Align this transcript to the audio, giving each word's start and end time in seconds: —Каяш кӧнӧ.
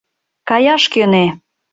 —Каяш 0.49 0.83
кӧнӧ. 0.93 1.25